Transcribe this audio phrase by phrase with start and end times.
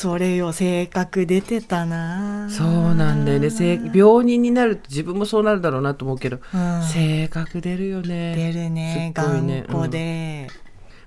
[0.00, 2.48] それよ性格出てたな。
[2.48, 3.50] そうなんだよね。
[3.50, 6.82] せ病人になると自分もそうなるだろうなと思うけど、うん。
[6.84, 8.34] 性格出るよね。
[8.34, 8.70] 出るね。
[8.70, 9.12] ね。
[9.14, 10.48] 頑固で、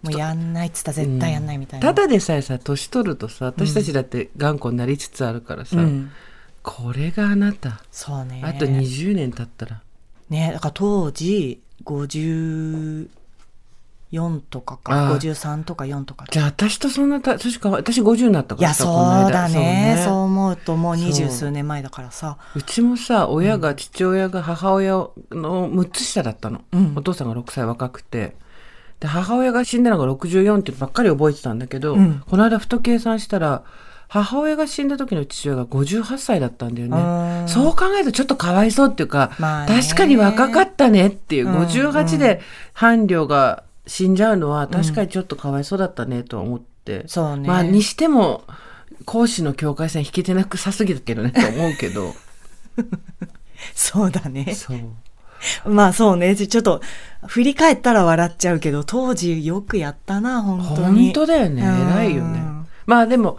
[0.03, 6.11] もうやんないっつったら絶対やんないみたいな、ただでさえさ年取るとさ私たちだって頑固になりつつあるからさ、うん。
[6.61, 7.81] これがあなた。
[7.89, 8.43] そうね。
[8.45, 9.81] あと20年経ったら。
[10.29, 11.63] ねだから当時
[14.13, 16.25] 54とかあかあ53とか4とか。
[16.29, 19.31] じゃあ私とそんなた確か私50になったいやからさそうこの間。
[19.31, 19.95] だね。
[19.97, 22.37] そうそう思うともう二十数年前だからさ。
[22.55, 26.93] うちもさ親が、父親が母親の6つ下だったの、うん。
[26.95, 28.35] お父さんが6歳若くて。
[28.99, 32.23] で母親が死んだのが64ってばっかり覚えてたんだけど、うん。
[32.25, 33.63] この間ふと計算したら
[34.07, 37.43] 母親が死んだ時の父親が58歳だったんだようね。
[37.45, 39.81] んそう考えるとちょっとかわいそうっていうか、まあね。
[39.81, 42.41] 確かに若かったねっていう、うん58で
[42.73, 47.47] 伴侶が死んじゃうのは確かにちょっとかわいそうだったねとは思って、そうね。
[47.47, 48.43] まあにしても
[49.05, 52.13] 講師の境界線引けてなくさすぎるけどねと思うけど。
[53.75, 54.53] そうだね。
[54.55, 54.79] そう。
[55.69, 56.35] まあそうね。
[56.35, 56.81] ちょっと
[57.27, 61.05] 振り返ったら笑っちゃうけど当時よくやったな本当に。
[61.05, 61.61] 本当だよね。
[61.61, 61.91] うん。
[61.91, 62.41] 偉いよね。
[62.85, 63.37] まあでも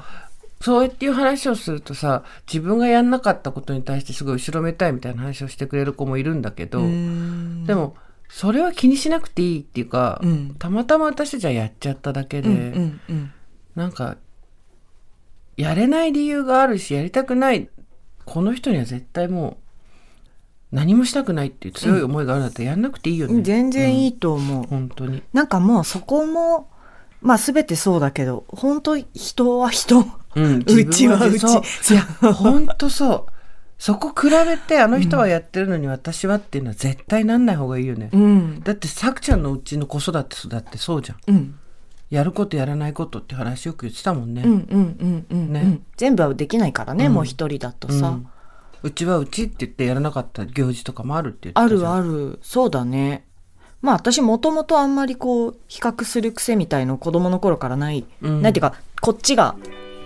[0.61, 7.67] そうやっていう話をするとさ自分がやんなかったことに対してすごい後ろめたいみたいな話をしてくれる子もいるんだけど、うん。
[7.67, 7.97] でも
[8.35, 10.57] それは気にしなくていいっていうか、うん。
[10.59, 13.33] たまたま私たちはやっちゃっただけで、うんうんうん。
[13.77, 14.17] なんか
[15.57, 17.69] やれない理由があるしやりたくない
[18.25, 19.59] この人には絶対も
[20.73, 25.23] う何もしたくないっていう強い思いがあるんだったらやんなくていいよね、全然いい、いと思う、本当に。
[25.33, 26.69] なんかもうそこも
[27.21, 30.05] まあ全てそうだけど本当人は人。
[30.35, 31.45] うん、 うちはうち。
[31.93, 32.03] いや。
[32.33, 33.34] 本当そう
[33.85, 38.61] そこ比べてあの人はやってるのに私はっていうのは絶対なんない方がいいよね、うん。
[38.61, 41.19] だってさくちゃんのうちの子育てだってそうじゃん。
[41.27, 41.59] うん。
[42.09, 45.83] やることやらないことって話よく言ってたもんね、うんうんうんうん、ねうん。
[45.99, 47.13] 全部はできないからね、うん。
[47.13, 48.27] もう一人だとさ、うん。
[48.85, 52.09] うちはうちって言ってやらなかった行事とかもあるって言ってあたじゃん。
[52.09, 52.39] るある。
[52.41, 53.27] そうだね。
[53.83, 58.41] まあ私もともとあんまりこう比較する癖みたいの子供の頃からない、うん。
[58.41, 59.57] なんていうかこっちが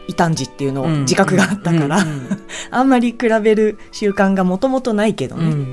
[0.08, 1.00] 異端児っていうのをうん。
[1.02, 2.28] 自覚があったから、うんうん
[2.70, 5.64] あんまり比べる習慣がもともとないけどね、うん。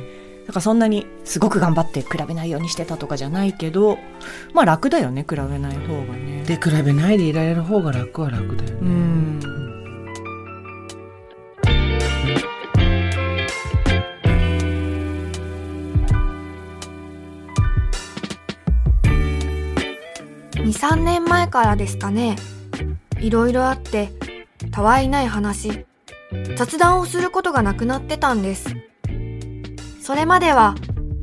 [0.45, 3.97] だからそんなにすごく頑張って比べないようにしてたとかじゃないけど
[4.53, 6.43] まあ楽だよね比べない方がね。
[6.45, 9.39] で比べないでいられる方が楽は楽だよね、うん。
[20.55, 22.35] 23年前からですかね。
[23.19, 24.09] いろいろあって
[24.75, 25.85] たわいない話。
[26.57, 28.75] 雑談をすることがなくなってたんです。
[30.01, 30.75] それまでは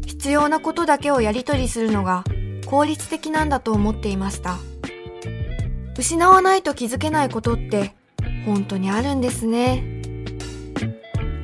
[0.07, 2.25] 必要なことだけをやり取りするのが
[2.65, 4.57] 効率的なんだと思っていました。
[5.99, 7.95] 失わないと気づけないことって
[8.47, 9.85] 本当にあるんですね。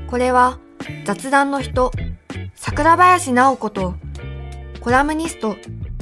[0.09, 0.59] これは
[1.05, 1.93] 雑談の人
[2.55, 3.97] 桜林直子と
[4.81, 5.57] コラムニスト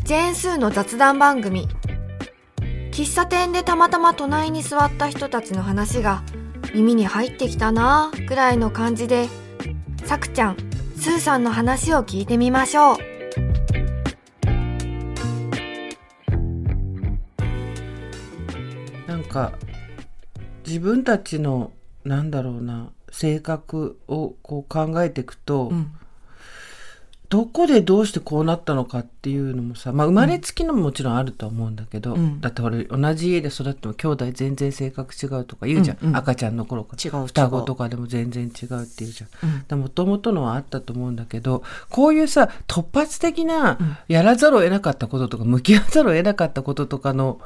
[0.05, 1.67] ジェーン・スーの雑談番組
[2.97, 6.23] 喫茶店でたまたま隣に座った人たちの話が
[6.75, 9.29] 耳に入ってきたなぁくらいの感じで
[10.07, 10.57] さくちゃん
[10.97, 12.97] スーさんの話を聞いてみましょう。
[19.07, 19.53] なんか
[20.67, 25.93] 自分たちのなんだろうな性格をこう考えていくと、うん
[27.29, 32.41] どこでどうしてこうなったのかっていうのもさ、まあ、生まれつきのももちろんあるとは思うんだけど、うん。
[32.41, 36.17] だって俺同じ家で育っても兄弟全然性格違うとか言うじゃん、うんうん。
[36.17, 37.03] 赤ちゃんの頃から。
[37.03, 39.65] 違う双子とかでも全然違うって言うじゃん。
[39.73, 39.81] うん。
[39.81, 43.99] もともとのはあったと思うんだけどこういうさ突発的なん。
[44.09, 47.41] やらざるを得なかったこととか向き合わざるを得なかったこととかの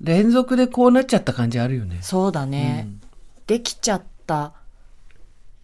[0.00, 1.98] 連続でこうなっちゃった感じあるよね。
[2.02, 2.88] そうだね、
[3.46, 4.52] できちゃった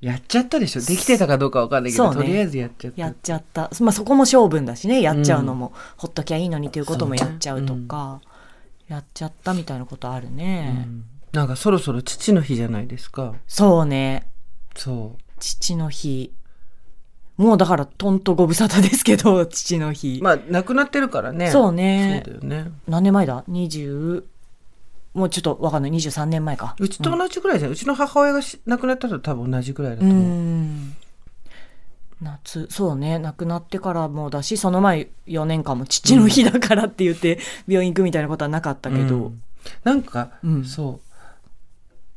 [0.00, 0.80] やっちゃったでしょ。
[0.80, 2.16] できてたかどうかわかんないけど、ね。
[2.16, 3.00] とりあえずやっちゃった。
[3.00, 5.02] やっちゃった、まあ、そこも性分だしね。
[5.02, 8.20] やっちゃうのも、ほっときゃいいのにということもやっちゃうとか、
[8.86, 11.04] やっちゃったみたいなことあるね、うん。
[11.32, 13.34] なんかそろそろ父の日じゃないですか。
[13.48, 14.30] そうね。
[14.76, 15.22] そう。
[15.40, 16.32] 父の日。
[17.36, 21.50] もうだからとんとご無沙汰ですけど父の日、まあ亡くなってるからね。
[21.50, 22.22] そうね。
[22.26, 22.72] そうだよね。
[22.88, 24.24] 何年前だ？20
[25.14, 25.92] もうちょっとわかんない。
[25.92, 26.76] 23年前か。
[26.78, 27.72] うちと同じぐらいじゃん。
[27.72, 30.22] うちの母親がし亡くなったと多分同じぐらいだとう思う。
[30.24, 30.96] ん。
[32.20, 33.18] 夏そうね。
[33.18, 39.42] 亡くなってからもだしその前4年間も父の日だからって言って病院行くみたいなことはなかったけど、うん。
[39.84, 40.64] なんか、うん。
[40.64, 41.08] そう。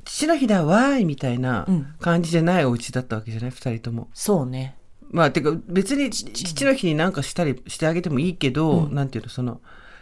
[0.03, 1.93] 父の日だわーいみたいなうん。
[1.99, 3.51] 感じじゃないお家だったわけじゃない？
[3.51, 4.09] 二人とも。
[4.13, 4.75] そうね。
[5.11, 8.95] まあてか別に父の日になんかしたりしてあげてもいいけど、うん。
[8.95, 9.61] なんていうのその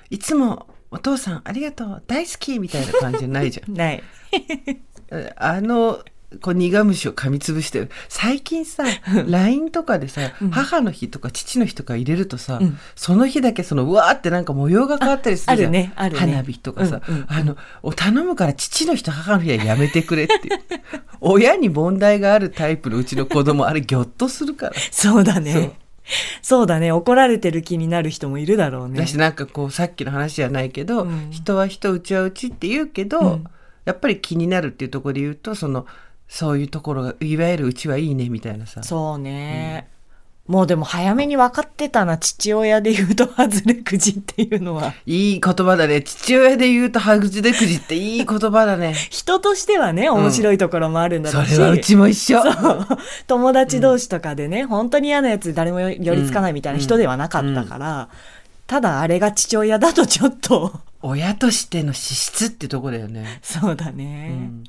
[0.09, 3.73] いつもお父さんありがとう大好きみたいな感じじゃないじゃん。
[3.75, 4.03] ない
[5.37, 6.03] あの、
[6.41, 7.89] こう苦虫を噛みつぶしてる。
[8.07, 8.83] 最近さ、
[9.27, 10.21] LINE とかでさ、
[10.51, 15.71] 母の日とか父の日とか入れるとさ、うんその日だけその、うわーってなんか模様が変わったりするじゃん。
[15.71, 20.39] ねね花火とかさ、うんうんうんあの、お頼むから父の日と母の日はやめてくれっていう。
[21.21, 24.73] 親に問題があるタイプのうちの子供、あれギョッとするから。
[24.91, 25.71] そうだね。
[26.41, 26.91] そうだね。
[26.91, 28.99] 怒られてる気になる人もいるだろうね。
[28.99, 33.43] だしなんかこうさっきの話じゃないけど、うん人は人うちはうちって言うけど、うん
[33.85, 35.87] やっぱり気になるっていうところで言うとその
[36.27, 39.87] そういうところがいわゆるうちはいいねみたいなさそうね。
[40.49, 44.95] もうでも早めに分かってたな、父親で言うと外れくじっていうのは。
[45.05, 46.01] いい言葉だね。
[46.01, 48.95] 父親で言うとハグジデクジっていい言葉だね。
[49.11, 51.53] 人としてはね、面白いところもあるんだろうし。
[51.53, 52.41] それはうちも一緒。
[53.27, 58.09] 友達同士とかでね、本当に嫌なやつ誰も寄りつかないみたいな人ではなかったから、
[58.65, 64.29] ただあれが父親だとちょっと、親としての資質ってとこだよね、そうだうね。
[64.29, 64.63] ん、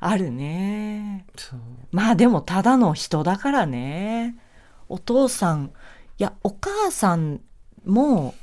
[0.00, 1.26] あるね。
[1.92, 4.34] まあでもただの人だからね。
[4.88, 5.70] お父さん、
[6.18, 7.40] いや、お母さん
[7.84, 8.34] も、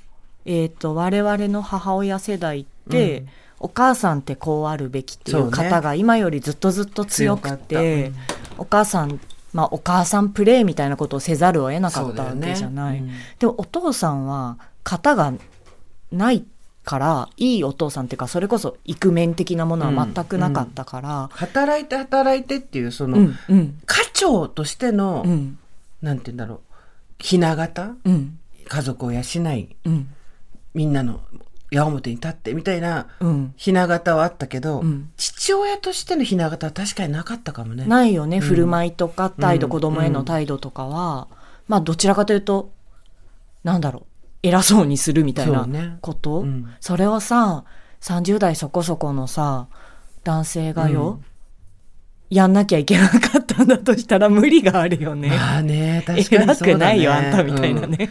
[0.45, 3.30] えっ、と、我々の母親世代って、うん。
[3.59, 8.18] お母さんってこうあるべきっていう方が今よりずっとずっと強くて、強か
[8.57, 9.19] お母さん、
[9.53, 13.00] まあお母さんプレイみたいなことをせざるを得なかったわけじゃない。
[13.00, 13.12] うん。
[13.39, 15.33] でもお父さんは型が
[16.12, 16.45] ない
[16.83, 25.57] から、いいお父さんっていうか、それこそイクメン的なものは全くなかったから、働いて働いてっていうその、うん、うん、家長としての、うん、
[26.05, 26.59] なんて言うんだろう。
[27.19, 27.97] ひな形？
[28.05, 30.07] うん、家族を養いうん、
[30.73, 31.21] みんなの
[31.71, 33.53] 矢面に立ってみたいなうん。
[33.57, 35.09] ひな形はあったけど、うん。
[35.17, 37.85] 父親としてのひな形は確かになかったかもね。
[37.85, 39.71] ないよね、振る舞いとか態度、うん。
[39.71, 41.27] 子供への態度とかは、
[41.67, 42.71] まあどちらかというと、
[43.63, 44.05] なんだろう、
[44.43, 46.71] 偉そうにするみたいなこと、うん。
[46.79, 47.65] それをさ、
[48.01, 49.67] 30代そこそこのさ、
[50.23, 51.19] 男性がよ、
[52.35, 55.29] やんなきゃいけなかったんだとしたら無理があるよね。
[55.29, 56.73] まあね、確かに偉そうだ、ね。
[56.73, 57.97] くないよ、あんたみたいなね。
[57.99, 58.09] うん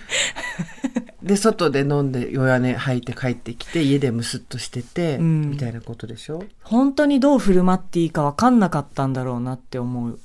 [1.25, 6.45] で、外で飲んで弱音吐いて帰ってきて、家でムスッとしてて、うんみたいなことでしょ？
[6.63, 10.19] 本当にどう振る舞っていいか分かんなかったんだろうなって思う。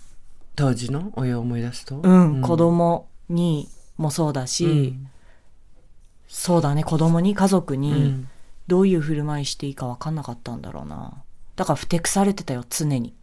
[0.58, 1.14] 当時の？
[1.16, 2.02] 親を思い出すと？
[2.04, 5.08] うん、子供にもそうだし、うん
[6.28, 8.28] そうだね、子供に家族うに、ん
[8.68, 11.14] どういう振る舞いしていいか分かんなかったんだろうな。
[11.56, 13.14] だからふてくされてたよ、常に。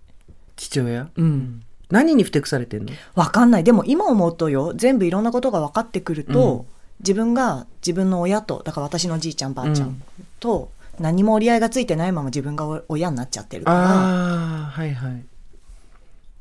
[0.57, 1.11] 父親？
[1.15, 1.63] うん。
[1.91, 2.93] 何にふてくされてんの？
[3.15, 3.65] 分かんない。
[3.65, 6.67] でも今思うとよ、全部いろんなことが分かってくると、
[7.01, 10.03] 自分が自分の親と、だから私のじいちゃんばあちゃうんん
[10.41, 15.25] と、何も折り合いがついてないまま自分が親になっちゃってるから、ああ、はいはい。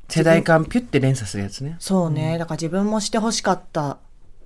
[0.08, 1.76] 世代間ピュって連鎖するやつね。
[1.80, 3.98] そうね、だから自分もしてほしかった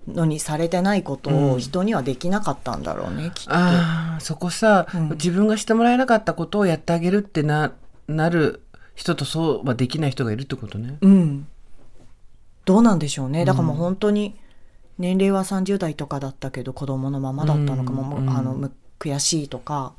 [0.08, 3.54] のにされてないことをうん人にはできなかったんだろうね、きっと。
[3.54, 7.74] ああ、そこさ、うん自分がしてもらえなかったことをやってあげるってな、
[8.08, 8.64] なる
[9.00, 10.98] 人とそうはできない人がいるってことね。
[11.00, 11.48] うん。
[12.66, 13.46] どうなんでしょうね。
[13.46, 14.36] だからもう本当に、
[14.98, 19.94] 年齢は30代とかだったけど、子供のままだったのかも、うんあの、む悔しいとか、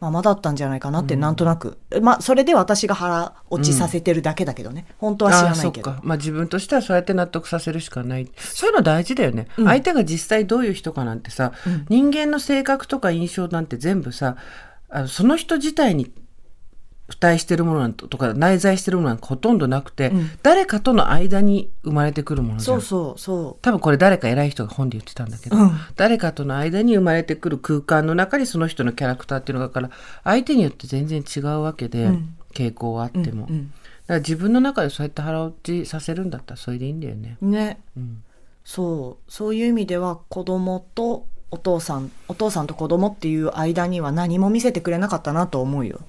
[0.00, 1.78] ままだったんじゃないかなって、うんなんとなく。
[2.02, 4.84] まあ、それで私が腹落ちさせてるだけだけどね。
[4.98, 6.06] 本当は知らないけどあーそっか。。
[6.06, 8.30] まあ自分としてはそうやって納得させるしかない。
[8.36, 9.48] そういうの大事だよね。
[9.56, 14.36] うん相手が実際どういう人かなんてさ、うん人間の性格とか印象なんて全部さ、
[14.90, 16.12] あのその人自体に
[17.08, 22.80] 付帯してるものなんとか内在してるものなんかほとんどなくて、うん誰かとの間に生まれてくるものじゃん。
[22.80, 29.90] そうそうそ多分これ誰か偉い人が本で言ってたんだけど、うん誰かとの間に生まれてくる空間の中にその人のキャラクターっていうのがあるから
[30.24, 33.22] 相手によって全然違うわけで、うん傾向はあっう。
[33.22, 37.36] ても、うんだから自分の中でそうやって腹落ちさせるんだったらそれでいいんだよね。
[37.42, 37.80] うんね。
[37.96, 38.22] うん、
[38.64, 39.30] そう。
[39.30, 46.00] そういう意味では、子供とお父さん、お父さんと子供っていう間には何も見せてくれなかったなと思うよ。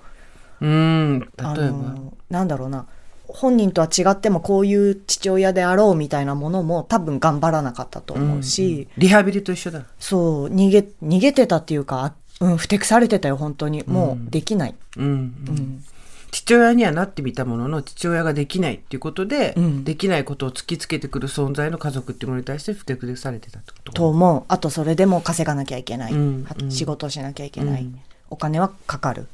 [0.61, 1.51] うん、例えば。
[1.51, 2.85] あのなんだろうな。
[3.27, 9.83] 本人とは違ってもこういう父親であろうみたいなものも多分頑張らなかったと思うし、リハビリと一緒だ。
[9.99, 13.83] そう逃げ逃げてたっていうか、うん、ふてくされてたよ本当に。
[13.85, 15.11] もうできない、うん、う
[15.51, 15.83] ん。
[16.31, 19.83] 父親にはなってみたものの父親ができないっていうことで、うん。
[19.83, 23.91] できないことを突きつけてくる存在の家族っていうものに対してふてくされてたってこと。
[23.91, 24.43] と思う。
[24.47, 26.71] あとそれでも稼がなきゃいけない、うんはうん。
[26.71, 27.99] 仕事をしなきゃいけない、うん。
[28.29, 29.27] お金はかかる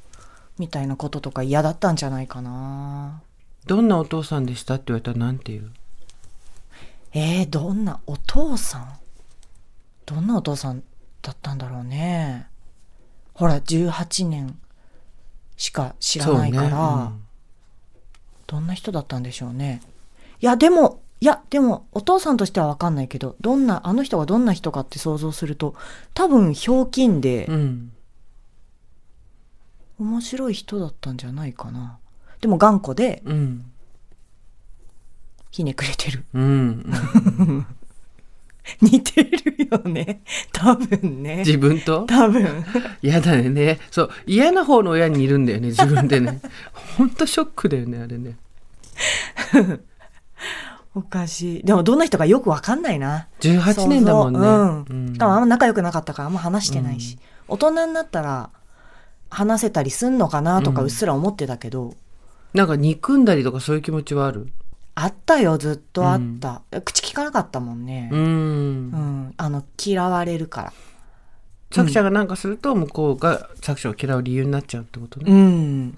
[0.57, 3.21] みたいなこととか嫌だったんじゃないかな。
[3.65, 5.71] どんなお父さんでしたって言われたらなんて言う？
[7.13, 8.99] えー、どんなお父さん？
[10.05, 10.83] どんなお父さん
[11.21, 12.47] だったんだろうね。
[13.33, 14.57] ほら18年
[15.55, 17.19] しか知らないから、そうね
[18.45, 19.81] どんな人だったんでしょうね。
[20.41, 25.73] いやでもいやでもお父さんとしては分かんないけどどんなあの人がどんな人かって想像すると
[26.13, 27.91] 多分ひょうきんでうんうん
[29.99, 31.97] 面白い人だったんじゃないかな
[32.41, 33.65] でも頑固でうん
[35.51, 36.25] ひねくれてる。
[36.33, 36.47] うんう
[37.43, 37.65] ん
[38.81, 40.21] 似てるよね。
[40.53, 41.43] 多分ね。
[41.45, 42.05] 自分と？
[42.07, 42.65] 多分。
[43.01, 46.41] 嫌だよねそう嫌な方の親にいるんだよね自分でね
[46.97, 48.37] ほんとショックだよねあれね
[50.95, 51.63] おかしい。
[51.63, 53.27] でもどんな人かよくわかんないな。
[53.41, 55.17] 18年だもんねそうそううん。
[55.21, 57.19] あんま仲良くなかったからあんま話してないし。
[57.47, 58.49] 大人になったら
[59.33, 61.95] 話せたりすんのかなとかうんうっすら思ってたけど、
[62.53, 64.47] なんか憎んだりとかそういう気持ちはある？
[64.95, 66.61] あったよ、ずっとあった。
[66.85, 68.15] 口聞かなかったもんねう。
[68.15, 69.33] んうん。
[69.37, 70.73] あの、嫌われるから。
[71.71, 75.97] 作者がなんかすると向こうが作者を嫌う理由になっちゃうってことね、うん。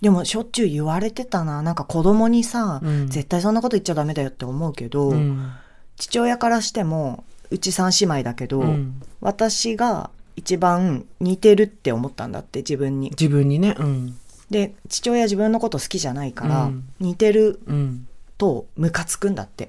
[0.00, 1.62] でもしょっちゅう言われてたな。
[1.62, 5.50] なんか子供にさ、うん絶対そんなこと言っちゃダメだよって思うけど、うん
[5.96, 13.10] 父親からしても、うち三姉妹だけど、うん私が一番似てるって思ったんだって自分に。
[13.10, 14.16] 自分にねうん
[14.50, 19.66] で、父親自分のこと好きじゃないから、うん似てるうんとムカつくんだって。
[19.66, 19.68] っ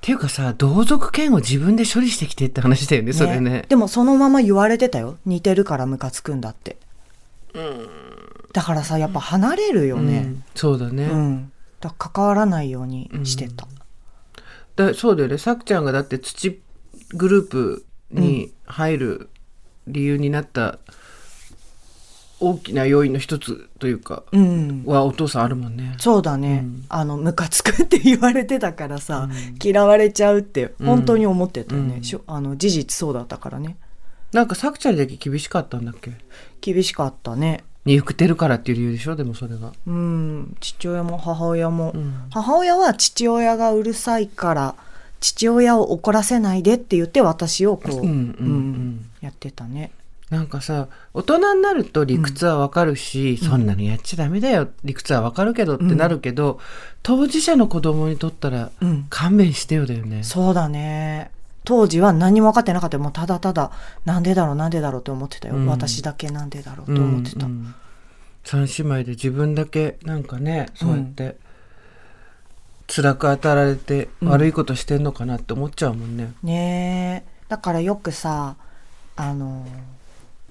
[0.00, 5.18] ていうかさ同族嫌悪自分で処理してきてって話だよねそれねでもそのまま言われてたよ。
[5.26, 6.78] 似てるからムカつくんだって。
[8.52, 10.20] だからさ、やっぱ離れるようね。
[10.20, 11.52] んそうだね、うん。
[11.80, 13.68] だ関わらないようにしてた。
[14.76, 16.60] だそうだよねさくちゃんがだって土
[17.14, 19.30] グループに入る
[19.88, 20.78] 理由になった
[22.40, 24.84] 大きな要因の一つというかうん。
[24.86, 26.60] はお父さんあるもんねそうだね。
[26.62, 29.28] うんあの、ムカつくって言われてたからさ、
[29.60, 31.96] 嫌われちゃうって本当に思ってたよね。
[31.96, 33.76] うんしょあの、事実そうだったからね。
[34.32, 36.12] なんかさくちゃんにだけ厳しかったんだっけ？
[36.60, 37.64] 厳しかったね。
[37.84, 39.16] 憎てるからっていう理由でしょ？
[39.16, 40.56] でもそれがうん。
[40.60, 41.92] 父親も母親も。
[41.92, 44.74] うん母親は父親がうるさいから、
[45.20, 49.90] 父親を怒らせないでって言って私をこう、うんうんうんやってたね。
[50.30, 56.60] なんかさ大人になると理屈はわかるし、そんなのやっちゃダメだよ理屈はわかるけどってなるけど、
[57.02, 59.06] 当事者の子供にとったらうん。
[59.08, 60.22] 勘弁してよだよね。
[60.22, 61.30] そうだね。
[61.64, 63.72] 当時は何も分かってなかったよもうただただ、
[64.04, 65.54] なんでだろうなんでだろうって思ってたよ。
[65.54, 67.46] うん私だけなんでだろうと思ってた。
[67.46, 67.74] うんうん
[68.44, 71.36] 三姉妹で自分だけなんかねそうやって
[72.86, 76.32] 辛く当たられてうん悪いことしてんのかなって思っちゃうもんね。
[76.42, 78.56] ねえだからよくさ
[79.20, 79.66] あの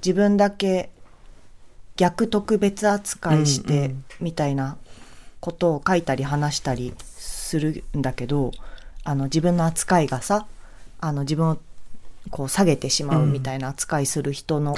[0.06, 0.90] 自分だけ
[1.96, 4.78] 逆特別扱いしてんみたいな
[5.40, 8.52] ことを書いたり話したりするんだけど
[9.06, 10.48] あの自分の扱いがさ
[11.00, 11.58] あの自分を
[12.30, 14.76] こう下げてしまうみたいな扱いする人の。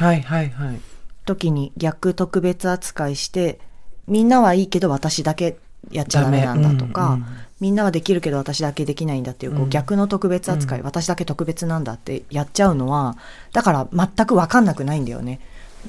[1.26, 3.60] 時に逆特別扱いして
[4.08, 5.58] みんなはいいけど私だけ
[5.92, 7.26] やっちゃダメなんだとか、うんうん。
[7.60, 9.70] みんなはできるけど私だけできないんだっていうこううん。
[9.70, 10.86] 逆の特別扱い、うん。
[10.86, 13.18] 私だけ特別なんだってやっちゃうのは
[13.54, 15.40] だから全く分かんなくないんだよね。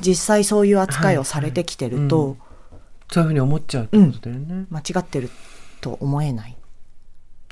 [0.01, 2.39] 実際そういう扱いをされてきてると、はいはい
[3.13, 4.67] そういうふうに思っちゃうってことだよね。
[4.71, 5.31] 間違ってる
[5.81, 6.57] と思えない。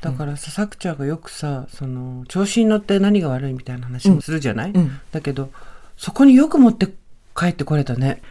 [0.01, 5.01] だからささくちゃんがよくさその調子に乗って何が悪いみたいな話もするじゃない、うん。
[5.11, 5.51] だけど
[5.97, 6.87] そこによく持って
[7.35, 8.21] 帰ってこれたね。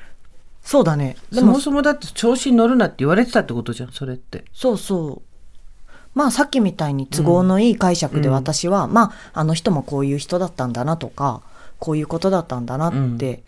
[0.68, 1.16] そうだね。
[1.32, 4.44] でそももそもだって調子に乗るなって言われてたってことじゃんそれって。
[4.52, 5.22] そうそう。
[6.14, 8.34] まあさっきみたいに都合のいい解釈でうん。
[8.34, 11.40] 私は、まああの人もこういう人だったんだなとか
[11.78, 13.42] こういうことだったんだなって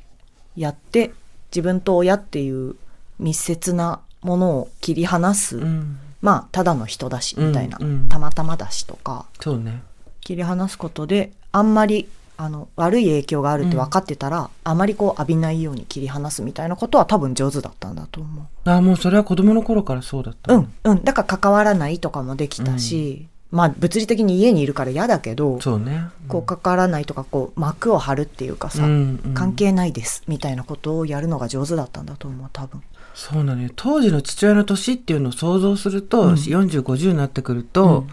[0.57, 1.13] やって、
[1.51, 2.77] 自分と親っていう
[3.19, 8.09] 密接なものを切り離す、うん、まあただの人だしみたいな、うんうん。
[8.09, 9.27] たまたまだしとか。
[9.41, 9.83] そうね。
[10.23, 12.09] 切り離すことであんまり
[12.43, 18.47] あの悪い影響があるって分かってたら、あまりこう浴びないように切り離すみたいなことは多分上手だったんだと思う。
[18.65, 20.67] ああもうそれは子供の頃からそうだったの？
[20.85, 21.05] うん、うん。
[21.05, 26.05] だから関わらないとかもできたし、まあ物理的に家にいるから嫌だけど、そうね。
[26.29, 29.35] こう関わらないとか、こう幕を張るっていうかさ、うんうん。
[29.35, 32.83] 関係ないですみたいなことをやるのが上手だったんだと思う、多分。
[33.15, 33.69] そうなのよ。
[33.77, 36.33] 当時の父親の年っていうのを想像すると、うん。
[36.33, 38.07] 4050になってくると、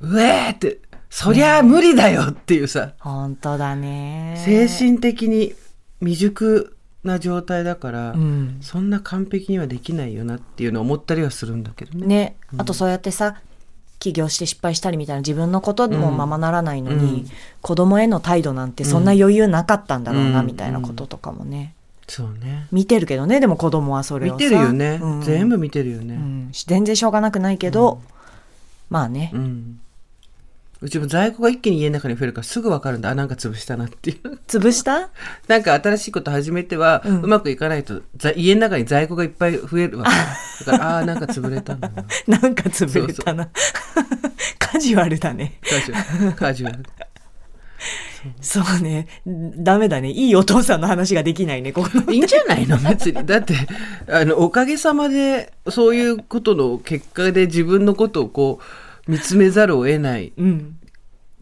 [0.00, 0.80] うえーって
[1.12, 4.42] そりゃあ無理だよっていうさ、本当だね。
[4.46, 5.52] 精神的に
[6.00, 8.56] 未熟な状態だから、うん。
[8.62, 12.06] そんな完璧にはできないよなっていうのを思ったりはするんだけどね。
[12.06, 13.36] ね、あとそうやってさ、
[13.98, 17.26] 起業して失敗したりみたいな自分のこともままならないのに、うん
[17.60, 21.74] 子供への態度なんてそんな余裕なかったんだろうな、うんみたいなこととかもね。
[22.08, 22.68] そうね。
[22.72, 26.14] 見てるけどね、でも子供はそれをさ見てるよね、うん全部見てるよね。
[26.14, 28.00] うん、全然しょうがなくないけど、
[28.88, 29.78] まあね、うん。
[30.82, 33.08] うちも在庫が一気に家の中に増えるからすぐ分かるんだ。
[33.10, 34.38] あ、なんか潰したなっていう。
[34.48, 35.10] 潰した？
[35.48, 40.64] なんか新しいこと始めては、ううんまくいかないと、ざ家の中に在庫がいっぱい増えるわけ。
[40.70, 42.04] だから、ああー、 なんか潰れたんだな。
[42.40, 43.48] なんか潰れたな。
[44.58, 45.58] カジュアルだね。
[45.62, 46.32] カジュアル。
[46.36, 46.82] カジュアル。
[48.40, 49.08] そうね。
[49.26, 50.10] ダメだね。
[50.10, 52.12] いいお父さんの話ができないね、ここ。
[52.12, 52.76] いいんじゃないの？
[52.78, 53.24] 別に。
[53.26, 53.54] だって、
[54.08, 58.64] あの、おかげさまで、そういうことの結果で自分のことをこう、
[59.08, 60.78] 見つめざるを得ないうん。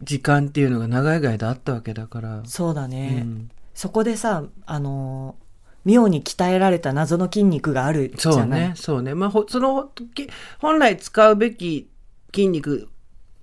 [0.03, 2.41] 時間っていうのが長い間あったわけだから。
[2.45, 3.21] そうだね。
[3.25, 5.41] うんそこでさ、あのー
[5.83, 8.69] 妙に鍛えられた謎の筋肉があるじそうゃない？
[8.69, 9.15] ね、そうね。
[9.15, 11.89] まあ、ほその、き本来使うべき
[12.31, 12.87] 筋肉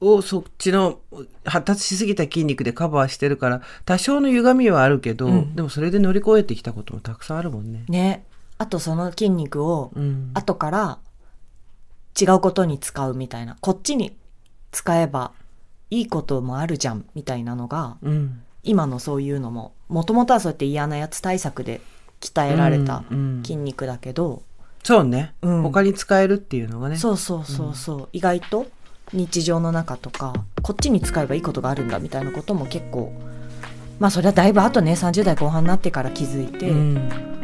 [0.00, 1.00] をそっちの
[1.44, 7.84] 発達しすぎた筋肉でカバーしてるから、多少の歪みはあるけど、うんでもそれで乗り越えてきたこともたくさんあるもんね。
[7.88, 8.25] ね。
[8.58, 10.30] あとその筋肉をうん。
[10.34, 10.98] 後から
[12.20, 13.56] 違うことに使うみたいな。
[13.60, 14.16] こっちに
[14.72, 15.32] 使えば
[15.90, 18.42] いいこともあるじゃんみたいなのが、うん。
[18.62, 21.80] 今のそういうのも、もともとはそうやって嫌なやつ対策で
[22.20, 23.42] 鍛えられたうんうん。
[23.42, 24.42] 筋肉だけど、
[24.82, 25.62] そうね、うん。
[25.62, 26.96] 他に使えるっていうのがね。
[26.96, 28.66] そうそうそうそう、意外と
[29.12, 33.12] 日常の中とかこっちに使えばいいことがあるんだみたいなことも結構
[33.98, 37.38] まあそれはだいぶあとね30代後半になってから気づいて、うん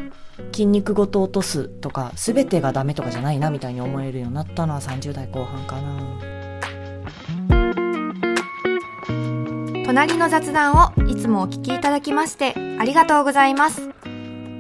[0.53, 6.35] 筋肉ごと落とすとか全てがダメとかじゃないなみたいに思えるようになったのは30代後半かな
[9.87, 13.91] 隣の雑談をいつもお聞きいただきましてありがとうございます。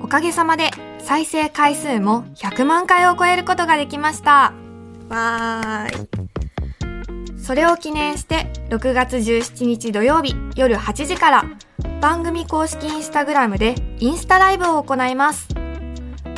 [0.02, 4.52] おかげさまで再生回数も100万回を超えることができました。
[5.08, 7.38] わーい。
[7.38, 11.44] それを記念して6月17日土曜日夜8時から
[12.00, 15.53] 番組公式インスタグラムでインスタライブを行います。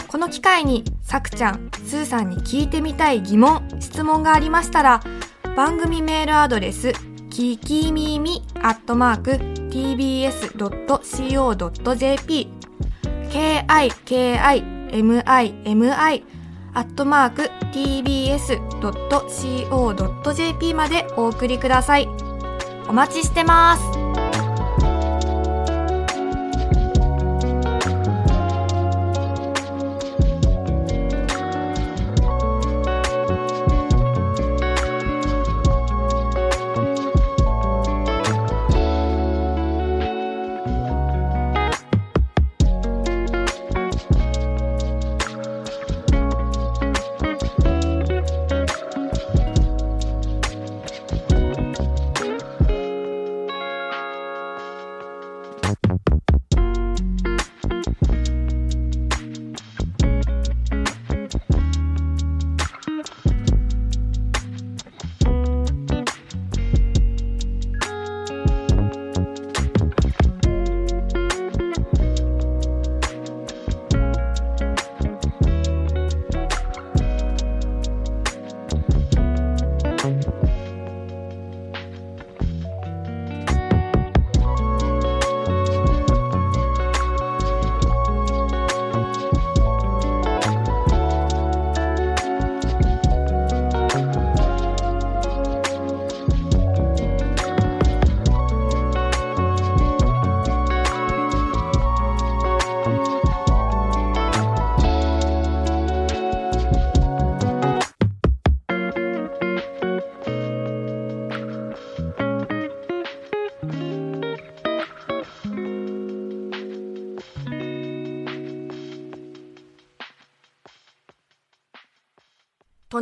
[0.09, 5.03] この機会にさくちゃん、スーさんに聞いてみたい疑問、質問がありましたら
[5.57, 6.93] 番組メールアドレス
[7.31, 9.33] ききみみアットマーク
[9.71, 10.57] tbs.co.jp
[13.31, 13.87] k-i-k-i-m-i-m-i
[16.75, 18.35] アットマーク tbs.co.jp
[20.75, 22.09] までお送りください。
[22.89, 24.06] お待ちしてます。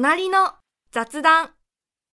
[0.04, 0.52] 隣の
[0.92, 1.54] 雑談。